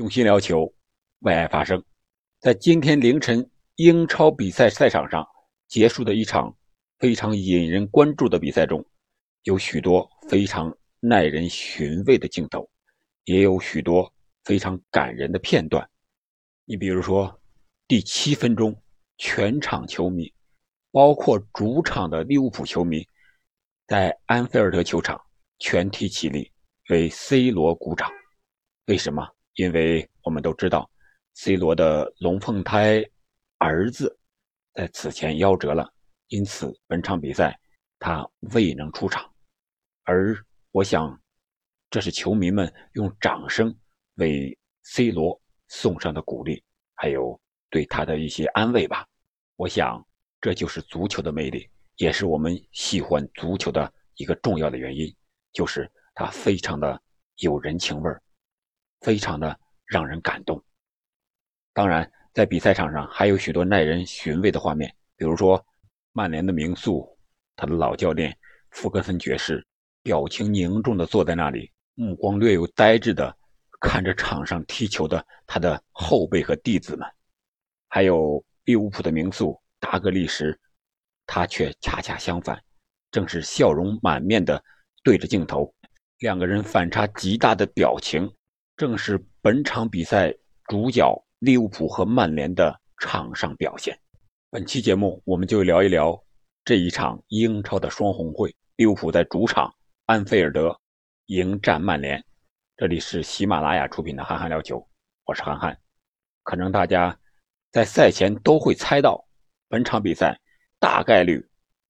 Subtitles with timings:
[0.00, 0.72] 用心聊球，
[1.18, 1.84] 为爱发声。
[2.38, 5.28] 在今天凌晨英超比赛赛场上
[5.68, 6.56] 结束的一场
[6.98, 8.82] 非常引人关注的比赛中，
[9.42, 12.66] 有许多非常耐人寻味的镜头，
[13.24, 14.10] 也有许多
[14.42, 15.86] 非常感人的片段。
[16.64, 17.38] 你比如说，
[17.86, 18.74] 第七分钟，
[19.18, 20.32] 全场球迷，
[20.90, 23.06] 包括主场的利物浦球迷，
[23.86, 25.20] 在安菲尔德球场
[25.58, 26.50] 全体起立
[26.88, 28.10] 为 C 罗鼓掌。
[28.86, 29.28] 为什么？
[29.60, 30.90] 因为我们都知道
[31.34, 33.04] ，C 罗的龙凤胎
[33.58, 34.18] 儿子
[34.72, 35.86] 在此前夭折了，
[36.28, 37.60] 因此本场比赛
[37.98, 39.30] 他未能出场。
[40.04, 40.34] 而
[40.70, 41.20] 我想，
[41.90, 43.76] 这是球迷们用掌声
[44.14, 49.06] 为 C 罗送上的鼓励，还有对他的一些安慰吧。
[49.56, 50.02] 我想，
[50.40, 55.14] 这就是足球的魅力，也是我们喜欢足球的一个重要的原因，
[55.52, 56.98] 就是它非常的
[57.40, 58.22] 有人情味儿。
[59.00, 60.62] 非常的让人感动。
[61.72, 65.64] 当然，在比赛场上还有许多耐人寻味的画面，比如说
[66.12, 67.08] 曼联的名宿，
[67.56, 68.36] 他的老教练
[68.70, 69.64] 福格森爵士，
[70.02, 73.36] 表情凝重的坐在那里，目光略有呆滞的
[73.80, 77.06] 看着场上踢球的他的后辈和弟子们；
[77.88, 80.58] 还有利物浦的名宿达格利什，
[81.26, 82.62] 他却恰恰相反，
[83.10, 84.62] 正是笑容满面的
[85.02, 85.72] 对着镜头，
[86.18, 88.30] 两个人反差极大的表情。
[88.80, 93.94] 正是本场比赛主角利物浦和曼联的场上表现。
[94.48, 96.18] 本期节目，我们就聊一聊
[96.64, 98.56] 这一场英超的双红会。
[98.76, 99.70] 利物浦在主场
[100.06, 100.74] 安菲尔德
[101.26, 102.24] 迎战曼联。
[102.78, 104.78] 这里是喜马拉雅出品的《憨憨聊球》，
[105.26, 105.78] 我是憨憨。
[106.42, 107.14] 可能大家
[107.72, 109.22] 在赛前都会猜到，
[109.68, 110.34] 本场比赛
[110.78, 111.46] 大概率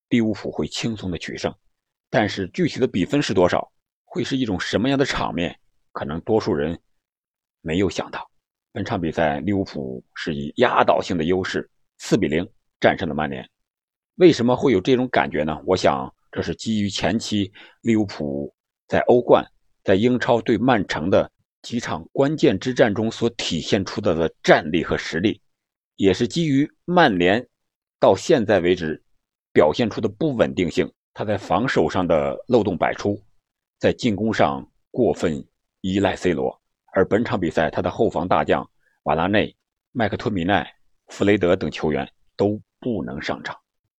[0.08, 1.54] 利物浦会轻松的取胜，
[2.10, 3.70] 但是具体的比分是多少，
[4.06, 5.56] 会是一种什么样的场面？
[5.92, 6.78] 可能多数人
[7.60, 8.30] 没有想到，
[8.72, 12.48] 本场比赛利物浦是以压倒性的优势四比零
[12.80, 13.48] 战胜了曼联。
[14.16, 15.60] 为什么会有这种感觉呢？
[15.66, 17.50] 我想这是基于前期
[17.81, 18.54] 利物浦
[18.87, 19.44] 在欧冠、
[19.82, 21.31] 在英超对曼城的
[21.62, 25.41] 几场关键之战中所体现出的的战力和实力，
[25.97, 27.47] 也是基于曼联
[27.98, 29.03] 到现在为止
[29.53, 33.20] 表现出的不稳定性，他在防守上的漏洞百出，
[33.78, 35.44] 在进攻上过分。
[35.82, 36.60] 依赖 C 罗，
[36.92, 38.68] 而本场比赛他的后防大将
[39.04, 39.56] 瓦拉内、
[39.92, 40.70] 麦克托米奈、
[41.08, 43.56] 弗雷德等球员都不能上场，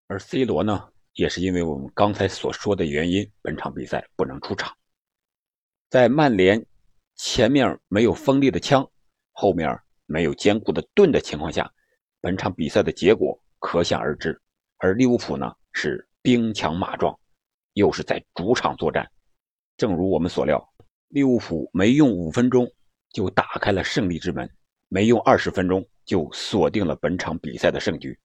[0.07, 4.75] 而 C 罗呢，也是因为我们刚才所说的原因，本场比赛不能出场。
[5.89, 6.63] 在曼联
[7.15, 8.87] 前面没有锋利的枪，
[9.31, 11.71] 后面没有坚固的盾的情况下，
[12.21, 14.39] 本场比赛的结果可想而知。
[14.77, 17.17] 而利物浦呢，是兵强马壮，
[17.73, 19.09] 又是在主场作战，
[19.77, 20.70] 正如我们所料。
[21.11, 22.65] 利物浦没用五分钟
[23.11, 24.49] 就打开了胜利之门，
[24.87, 28.17] 没用二十分钟就锁定了本场比赛的胜局。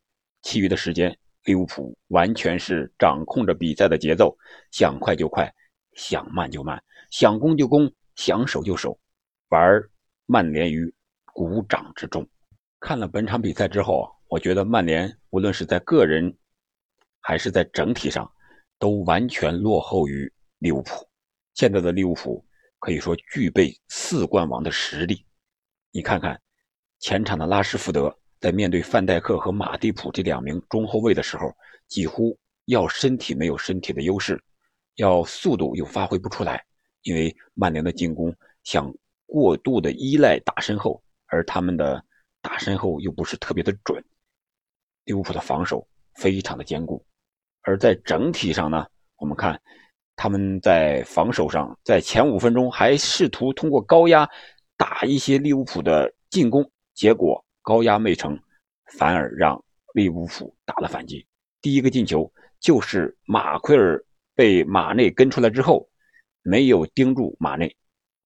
[0.42, 4.38] 其余的时间，利物浦完全是掌控着比赛的节奏，
[4.70, 5.52] 想快就快，
[5.94, 6.80] 想慢就慢，
[7.10, 8.96] 想攻就攻，想守就守，
[9.48, 9.82] 玩
[10.26, 10.94] 曼联于
[11.32, 12.24] 鼓掌之中。
[12.78, 16.32] 看了本场比赛之后啊，我觉得曼联无论是在个人
[17.20, 18.30] 还是在整体上，
[18.78, 21.04] 都完全落后于利物浦。
[21.54, 22.46] 现在的利物浦。
[22.86, 25.26] 可以说具备四冠王的实力。
[25.90, 26.40] 你看看
[27.00, 31.52] 前场的拉什福德，在面对范戴克和马蒂普这两名中后卫的时候，
[31.88, 34.40] 几乎要身体没有身体的优势，
[34.94, 36.64] 要速度又发挥不出来。
[37.02, 38.32] 因为曼联的进攻
[38.62, 38.94] 想
[39.26, 42.00] 过度的依赖打身后，而他们的
[42.40, 44.00] 打身后又不是特别的准。
[45.06, 47.04] 利物浦的防守非常的坚固，
[47.62, 48.86] 而在整体上呢，
[49.16, 49.60] 我们看。
[50.16, 54.28] 他们在防守上，在前五分钟还试图通过高压
[54.76, 58.38] 打一些利物浦的进攻，结果高压没成，
[58.98, 59.62] 反而让
[59.92, 61.26] 利物浦打了反击。
[61.60, 64.02] 第一个进球就是马奎尔
[64.34, 65.86] 被马内跟出来之后，
[66.42, 67.76] 没有盯住马内，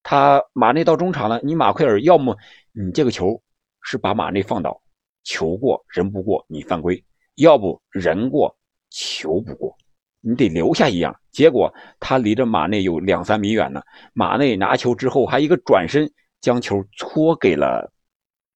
[0.02, 2.36] 他马内到中场了，你马奎尔要么
[2.72, 3.42] 你这个球
[3.82, 4.80] 是把马内放倒，
[5.24, 7.02] 球过人不过你犯规，
[7.34, 8.56] 要不人过
[8.90, 9.76] 球不过。
[10.22, 13.80] 你得留下一样，结果他离着马内有两三米远呢。
[14.12, 16.10] 马内拿球之后，还一个转身
[16.42, 17.90] 将球搓给了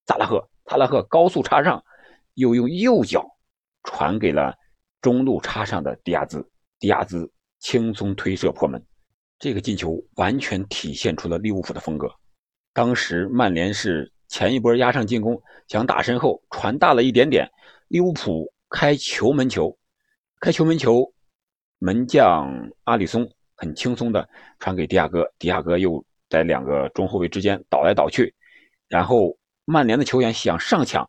[0.07, 1.83] 萨拉赫，萨拉赫高速插上，
[2.35, 3.27] 又用右脚
[3.83, 4.55] 传给了
[5.01, 6.47] 中路插上的迪亚兹，
[6.79, 8.85] 迪亚兹轻松推射破门。
[9.39, 12.11] 这个进球完全体现出了利物浦的风格。
[12.75, 17.51] 当时曼联是前一波压上进攻，想打身后传大了一点点，
[17.89, 19.75] 利物浦开球门球，
[20.41, 21.11] 开球门球。
[21.79, 24.29] 门将阿里松很轻松的
[24.59, 28.35] 传给迪亚哥，迪亚哥又在两个中后卫之间倒来倒去，
[28.89, 31.09] 然后曼联的球员想上抢，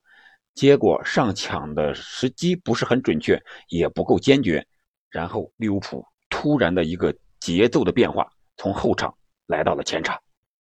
[0.53, 4.65] 结果上抢的时机不是很准确，也不够坚决。
[5.09, 8.27] 然后利物浦突然的一个节奏的变化，
[8.57, 9.15] 从后场
[9.47, 10.21] 来到了前场。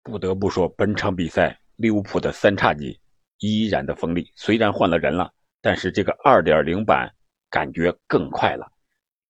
[0.03, 2.97] 不得不说，本场比赛利物浦的三叉戟
[3.39, 5.29] 依然的锋利，虽然换了人了，
[5.61, 7.13] 但是这个二点零版
[7.49, 8.65] 感觉更快了。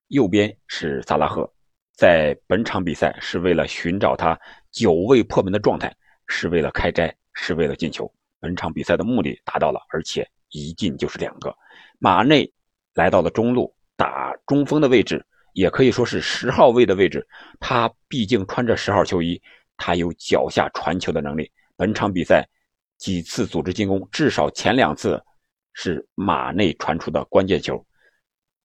[0.07, 1.49] 右边是萨拉赫，
[1.93, 4.39] 在本场比赛是为了寻找他
[4.71, 5.95] 久未破门的状态，
[6.27, 8.11] 是为了开斋，是为了进球。
[8.39, 11.55] 本场比赛的目的达到了，而且一进就是两个。
[11.99, 12.51] 马内
[12.93, 13.73] 来到了中路。
[13.99, 17.27] 打中锋的位置，也可以说是十号位的位置。
[17.59, 19.41] 他毕竟穿着十号球衣，
[19.75, 21.51] 他有脚下传球的能力。
[21.75, 22.47] 本场比赛
[22.99, 25.19] 几次组织进攻，至少前两次
[25.73, 27.83] 是马内传出的关键球。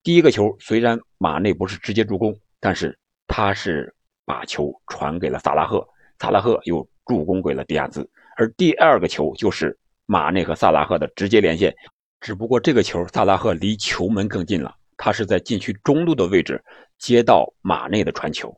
[0.02, 3.94] 第一个球虽然马内不是直接助攻，但是他是
[4.25, 5.87] 把球传给了萨拉赫，
[6.19, 8.08] 萨拉赫又助攻给了迪亚兹。
[8.37, 11.72] 而第二个球就是马内和萨拉赫的直接连线，
[12.20, 14.75] 只不过这个球萨拉赫离球门更近了。
[14.96, 16.62] 他是在禁区中路的位置
[16.98, 18.52] 接到马内的传球，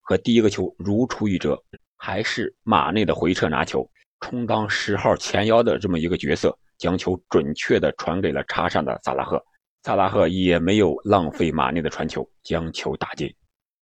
[0.00, 1.60] 和第一个球如出一辙，
[1.96, 3.88] 还是马内的回撤拿球，
[4.20, 9.44] 充当十号前腰的这么一个角色，将球准确的传给了插上的萨拉赫，
[9.82, 13.34] 萨拉赫也没有浪费马内的传球，将球打进。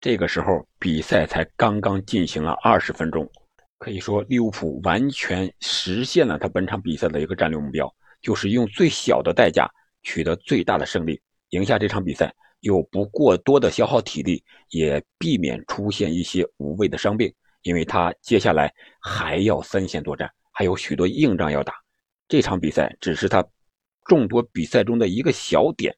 [0.00, 3.30] 这个时候比赛才刚刚进行了二十分钟，
[3.78, 9.70] 可以说利物浦完全实现了他本场比赛的一个战略目标，就是用最小的代价
[10.02, 11.20] 取得最大的胜利。
[11.50, 17.32] 赢下这场比赛，又不过多的消耗体力，也避免出现一些无谓的伤病，
[17.62, 18.70] 因为他接下来
[19.00, 21.72] 还要三线作战，还有许多硬仗要打。
[22.26, 23.46] 这场比赛只是他
[24.04, 25.96] 众多比赛中的一个小点，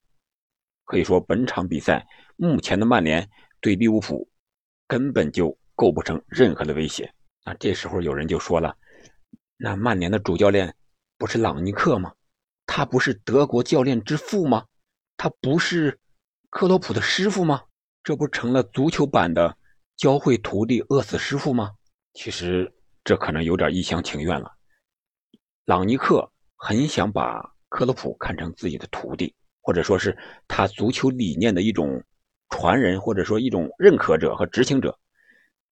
[0.85, 2.07] 可以说本场比赛
[2.37, 3.29] 目前的曼联
[3.61, 4.29] 对利物浦
[4.87, 7.13] 根本就构不成任何的威胁。
[7.45, 8.77] 那这时候有人就说了
[9.57, 10.75] ：“那曼联的主教练
[11.19, 12.15] 不是朗尼克吗？
[12.67, 14.67] 他不是德国教练之父吗？”
[15.19, 15.99] 他不是
[16.51, 17.63] 克洛普的师傅吗？
[18.03, 19.57] 这不成了足球版的
[19.97, 21.73] 教会徒弟饿死师傅吗？
[22.13, 24.53] 其实这可能有点一厢情愿了。
[25.65, 30.17] 朗尼克很想把克洛普看成自己的徒弟，或者说是
[30.49, 32.03] 他足球理念的一种
[32.49, 34.99] 传人，或者说一种认可者和执行者。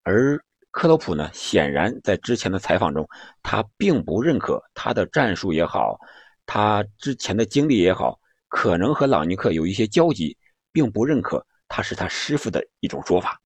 [0.02, 0.38] 而
[0.70, 3.08] 克洛普呢，显然在之前的采访中，
[3.42, 5.98] 他并不认可他的战术也好，
[6.44, 8.20] 他之前的经历也好。
[8.48, 10.36] 可能和朗尼克有一些交集，
[10.72, 13.40] 并不认可他是他师傅的一种说法，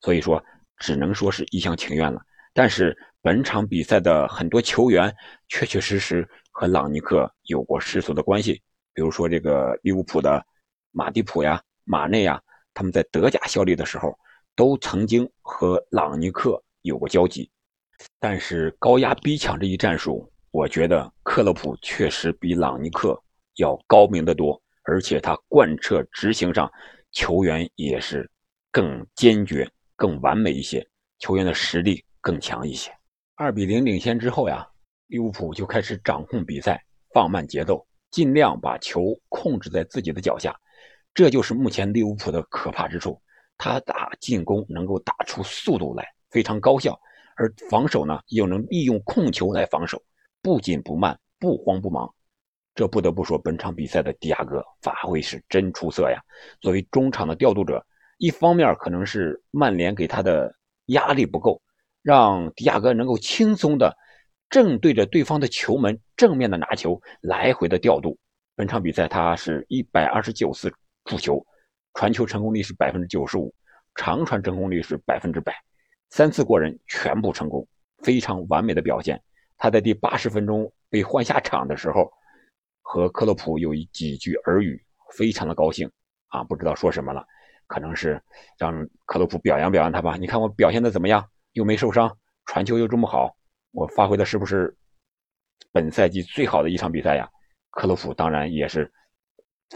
[0.00, 0.44] 所以说
[0.78, 2.20] 只能说是一厢情愿了。
[2.52, 5.14] 但是本场比赛的很多球员
[5.48, 6.28] 确确实实
[6.60, 8.60] 和朗尼克有过世俗的关系，
[8.92, 10.44] 比如说这个利物浦的
[10.90, 12.38] 马蒂普呀、马内呀，
[12.74, 14.14] 他们在德甲效力的时候
[14.54, 17.50] 都曾经和朗尼克有过交集。
[18.18, 23.18] 但是高压逼抢这一战术，我觉得克洛普确实比朗尼克。
[23.56, 26.70] 要高明的多，而且他贯彻执行上，
[27.10, 28.30] 球员也是
[28.70, 29.66] 更坚决、
[29.96, 30.86] 更完美一些，
[31.20, 32.94] 球员的实力更强一些。
[33.34, 34.66] 二比零领先之后呀，
[35.10, 36.80] 利物浦就开始掌控比赛，
[37.12, 40.56] 放慢节奏，尽量把球控制在自己的脚下。
[41.12, 43.20] 这就是目前利物浦的可怕之处，
[43.58, 46.92] 他打进攻能够打出速度来，非常高效；
[47.34, 50.00] 而防守呢，又能利用控球来防守，
[50.40, 52.08] 不紧不慢，不慌不忙。
[52.76, 56.22] 这不得不说，本场比赛的迪亚哥发挥是真出色呀！
[56.60, 57.84] 作为中场的调度者，
[58.18, 60.54] 一方面可能是曼联给他的
[60.86, 61.60] 压力不够，
[62.00, 63.92] 让迪亚哥能够轻松的
[64.50, 68.18] 正对着对方的球门正面的拿球，来回的调度。
[68.54, 70.70] 本场比赛他是一百二十九次
[71.06, 71.42] 触球，
[71.94, 73.54] 传球成功率是百分之九十五，
[73.94, 75.54] 长传成功率是百分之百，
[76.10, 77.66] 三次过人全部成功，
[78.02, 79.22] 非常完美的表现。
[79.56, 82.12] 他在第八十分钟被换下场的时候。
[82.82, 85.88] 和克洛普有一几句耳语，非常的高兴
[86.26, 87.24] 啊，不知道说什么了，
[87.68, 88.20] 可能是
[88.58, 90.16] 让克洛普表扬表扬他吧。
[90.16, 91.24] 你看我表现的怎么样？
[91.52, 93.36] 又没受伤，传球又这么好，
[93.72, 94.76] 我发挥的是不是
[95.72, 97.28] 本赛季最好的一场比赛呀？
[97.70, 98.90] 克洛普当然也是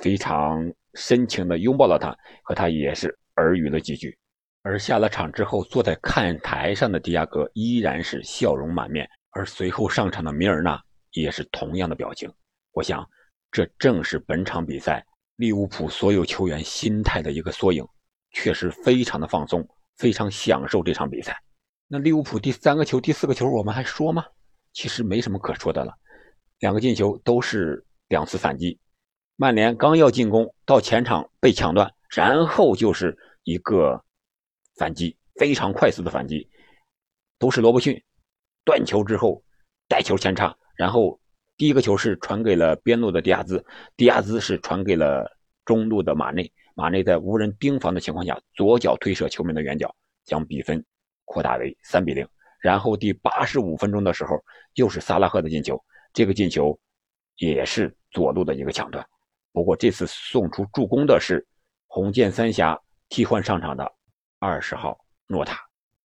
[0.02, 4.18] 非常深情的拥抱了他，和他也是耳语了几句。
[4.62, 10.82] 而下了场之后，坐在看台上的迪亚哥依然是笑容满面，而随后上场的米尔纳
[11.12, 12.32] 也是同样的表情。
[12.72, 13.08] 我想，
[13.52, 15.04] 这正是本场比赛
[15.36, 17.86] 利物浦所有球员心态的一个缩影，
[18.32, 19.64] 确实非常的放松，
[19.98, 21.36] 非常享受这场比赛。
[21.86, 24.24] 那利物浦第三个球、第四个球，我们还说吗？
[24.72, 25.94] 其实没什么可说的了，
[26.58, 28.78] 两个进球都是两次反击。
[29.36, 34.02] 曼联刚要进攻，到前场被抢断，然后就是一个
[34.76, 36.48] 反击，非常快速的反击，
[37.38, 38.02] 都是罗伯逊
[38.64, 39.42] 断球之后
[39.88, 40.56] 带球前插。
[40.76, 41.20] 然后
[41.56, 43.64] 第一个球是传给了边路的迪亚兹，
[43.96, 50.84] 迪亚兹是传给了中路的马内，马内在无人盯防的情况下，左脚推射球门的远角，将比分
[51.24, 52.26] 扩大为三比零。
[52.60, 54.42] 然后第八十五分钟的时候，
[54.74, 55.78] 又是萨拉赫的进球，
[56.12, 56.78] 这个进球
[57.36, 59.06] 也是左路的一个抢断。
[59.52, 61.46] 不过这次送出助攻的是
[61.86, 63.92] 红箭三峡替换上场的
[64.38, 65.60] 二十号诺塔，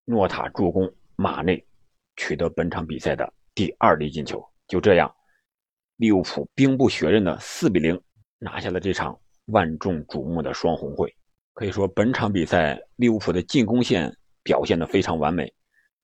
[0.06, 1.66] 诺塔助攻马内
[2.18, 4.46] 取得本场比赛的第二粒进球。
[4.68, 5.10] 就这样，
[5.96, 8.00] 利物浦兵不血刃的四比零
[8.38, 11.16] 拿下了这场万众瞩目的双红会。
[11.54, 14.16] 可以说，本场比赛利物浦的进攻线
[14.50, 15.54] 表现的非常完美。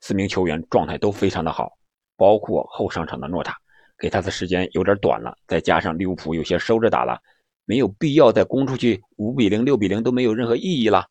[0.02, 1.72] 四名球员状态都非常的好，
[2.16, 3.58] 包括后上场的诺塔，
[3.98, 7.20] 给他的时间有点短了，再加上利物浦有些收着打了，
[7.66, 11.04] 没有必要再攻出去五比零、六比零都没有任何意义了。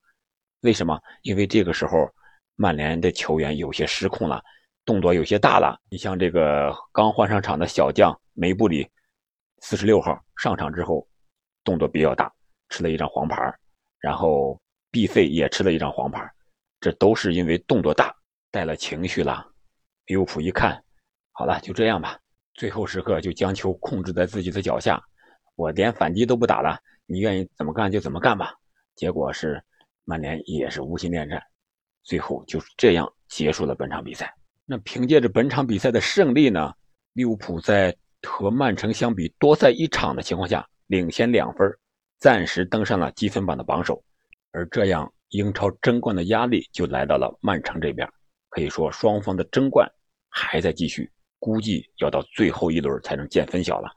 [0.61, 0.97] 为什么？
[1.23, 2.09] 因为这个时候
[2.55, 4.41] 曼联的球员有些失控了，
[4.85, 5.76] 动作有些大了。
[5.91, 8.88] 你像这个刚换上场的小将梅布里，
[9.59, 11.05] 四十六号上场之后
[11.64, 12.33] 动作比较大，
[12.69, 13.53] 吃了一张黄牌，
[13.99, 14.61] 然后
[14.93, 16.31] 毕费也吃了一张黄牌，
[16.85, 18.14] 这都是因为动作大。
[18.50, 19.43] 带了情绪了，
[20.05, 20.85] 利物浦一看，
[21.33, 22.21] 好了，就这样吧。
[22.53, 25.03] 最后时刻就将球控制在自己的脚下，
[25.57, 28.55] 我连反击都不打了，你愿意怎么干就怎么干吧。
[28.97, 29.61] 结果是
[30.05, 31.43] 曼联也是无心恋战，
[32.03, 34.31] 最后就这样结束了本场比赛。
[34.67, 36.71] 那凭借着本场比赛的胜利呢，
[37.14, 37.97] 利物浦在
[38.29, 41.67] 和曼城相比多赛一场的情况下，领先两分，
[42.19, 44.05] 暂时登上了积分榜的榜首。
[44.53, 48.09] 而这样，英超争冠的压力就来到了曼城这边。
[48.49, 49.90] 可以说，双方的争冠
[50.28, 53.90] 还在继续，估计要到最后一轮才能见分晓了。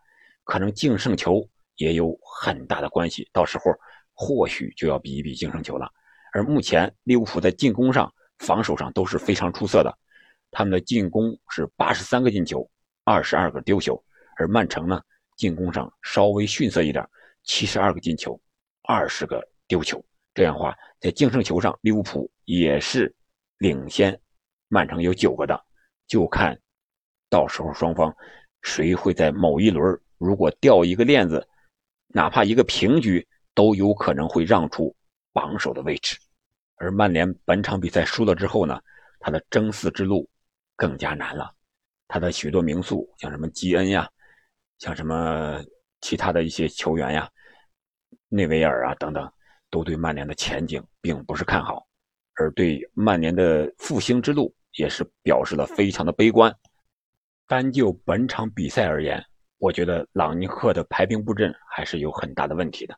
[0.43, 3.65] 可能净胜球也有很大的关系，到时候
[4.13, 5.88] 或许就要比一比净胜球了。
[6.34, 9.96] 而目前利物浦在进攻上、防守上都是非常出色的，
[10.50, 12.67] 他们的进攻是八十三个进球，
[13.03, 13.93] 二十二个丢球；
[14.38, 15.01] 而曼城呢，
[15.36, 17.07] 进攻上稍微逊色一点，
[17.43, 18.39] 七十二个进球，
[18.84, 20.03] 二十个丢球。
[20.38, 23.12] 这样的话，在净胜球上，利物浦也是
[23.58, 24.15] 领先。
[24.67, 25.60] 曼城有九个的，
[26.06, 26.56] 就看
[27.27, 28.15] 到时候双方
[28.62, 31.44] 谁会在某一轮如果掉一个链子，
[32.10, 34.96] 哪怕一个平局，都有可能会让出
[35.34, 36.15] 榜首的位置。
[36.75, 38.79] 而曼联本场比赛输了之后呢，
[39.20, 40.29] 他的争四之路
[40.75, 41.51] 更加难了。
[42.08, 44.08] 他的许多名宿，像什么基恩呀，
[44.77, 45.60] 像什么
[46.01, 47.27] 其他的一些球员呀，
[48.29, 49.34] 内维尔啊等等，
[49.77, 51.86] 都对曼联的前景并不是看好，
[52.34, 54.53] 而对曼联的复兴之路。
[54.74, 56.55] 也是表示了非常的悲观。
[57.48, 59.19] 单就本场比赛而言，
[59.57, 62.96] 我觉得朗尼克的排兵布阵还是有很大的问题的。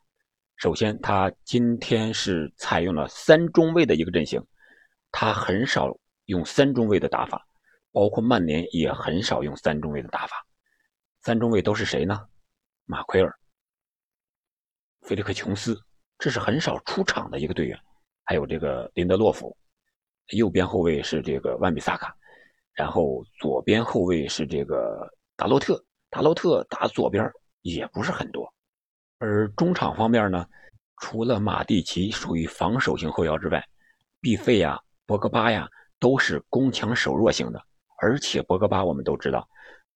[0.58, 4.46] 首先，他今天是采用了三中卫的一个阵型，
[5.10, 7.48] 他很少用三中卫的打法，
[7.94, 10.36] 包括曼联也很少用三中卫的打法。
[11.22, 12.28] 三中卫都是谁呢？
[12.84, 13.34] 马奎尔、
[15.04, 15.82] 菲利克琼斯，
[16.20, 17.80] 这是很少出场的一个队员，
[18.26, 19.56] 还有这个林德洛夫。
[20.34, 22.16] 右边后卫是这个万比萨卡，
[22.74, 25.84] 然后左边后卫是这个达洛特。
[26.12, 28.52] 达洛特打左边也不是很多，
[29.20, 30.46] 而中场方面呢，
[30.98, 33.64] 除了马蒂奇属于防守型后腰之外，
[34.20, 37.64] 毕费呀、博格巴呀都是攻强守弱型的。
[38.02, 39.48] 而且博格巴我们都知道，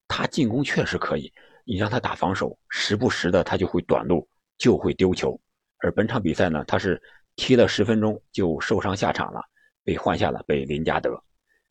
[0.07, 1.31] 他进攻确实可以，
[1.65, 4.27] 你让他打防守，时不时的他就会短路，
[4.57, 5.39] 就会丢球。
[5.83, 6.99] 而本场比赛呢，他是
[7.35, 9.41] 踢了十分钟就受伤下场了。
[9.83, 11.21] 被换下了，被林加德。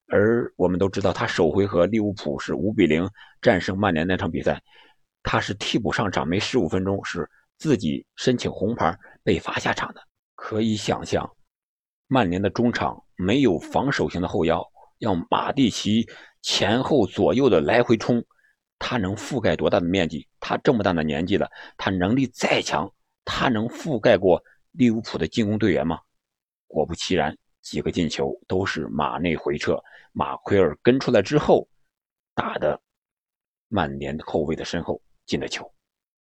[0.08, 3.08] 而我们都知道，他首回合利物浦是五比零
[3.40, 4.62] 战胜曼联那场比赛，
[5.22, 7.26] 他是替补上场，没十五分钟是
[7.56, 10.02] 自己申请红牌被罚下场的。
[10.34, 11.26] 可以想象，
[12.06, 14.62] 曼联的中场没有防守型的后腰，
[14.98, 16.06] 要马蒂奇
[16.42, 18.22] 前后左右的来回冲，
[18.78, 20.28] 他能覆盖多大的面积？
[20.38, 22.92] 他这么大的年纪了，他能力再强，
[23.24, 25.98] 他能覆盖过利物浦的进攻队员吗？
[26.66, 27.36] 果不其然。
[27.62, 31.64] 几个进球都是马内回撤，马奎尔跟出来之后
[32.34, 32.76] 打的，
[33.68, 35.72] 曼联后卫的身后进的球。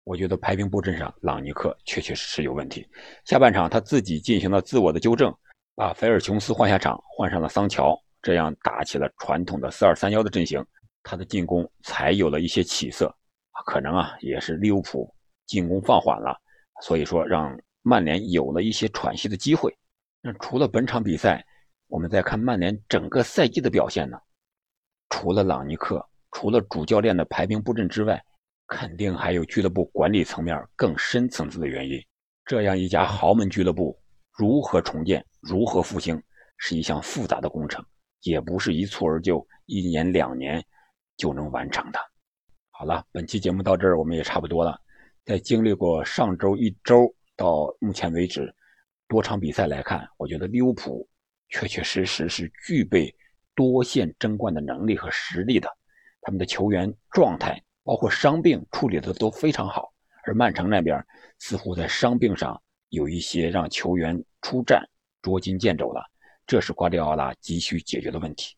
[0.04, 2.88] 我觉得排兵布阵上，朗尼克确确实实有问题。
[3.24, 5.36] 下半场他自己进行了自我的纠正，
[5.74, 10.64] 把菲尔琼斯换下场，换上了桑乔，这样打起了传统的四二三幺的阵型，
[11.02, 13.12] 他的进攻才有了一些起色。
[13.64, 15.12] 可能啊，也是利物浦
[15.44, 16.40] 进攻放缓了，
[16.82, 19.76] 所以说让曼联有了一些喘息的机会。
[20.20, 21.44] 那除了本场比赛，
[21.86, 24.18] 我们再看曼联整个赛季的表现呢？
[25.10, 28.20] 除了朗尼克，除了主教练的排兵布阵之外，
[28.66, 31.96] 肯定还有俱乐部管理层面更深层次的原因。
[32.44, 33.96] 这样一家豪门俱乐部
[34.36, 36.20] 如何重建、如何复兴，
[36.58, 37.84] 是一项复杂的工程，
[38.22, 40.60] 也不是一蹴而就、一年两年
[41.16, 42.00] 就能完成的。
[42.72, 44.76] 好了，本期节目到这儿，我们也差不多了。
[45.26, 48.54] 在经历过上周一周到目前为止
[49.08, 51.06] 多场比赛来看，我觉得利物浦
[51.48, 53.12] 确确实实是具备
[53.52, 55.68] 多线争冠的能力和实力的。
[56.20, 59.92] 他们的球员状态，包括伤病处理的都非常好。
[60.22, 61.04] 而曼城那边
[61.40, 64.88] 似乎在伤病上有一些让球员出战
[65.22, 66.00] 捉襟见肘了，
[66.46, 68.54] 这是瓜迪奥拉急需解决的问题。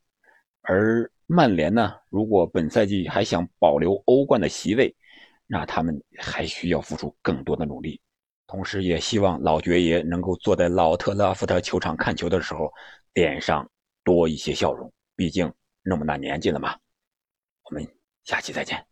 [0.61, 4.95] 而曼联呢，如果本赛季还想保留欧冠的席位，
[5.51, 8.01] 那他们还需要付出更多的努力，
[8.47, 12.71] 同时也希望老爵爷能够坐在老特拉福德球场看球的时候，
[13.15, 13.69] 脸上
[14.05, 14.93] 多一些笑容。
[15.17, 15.53] 毕竟
[15.83, 16.79] 那么大年纪了嘛。
[17.65, 17.87] 我们
[18.25, 18.88] 下期再见。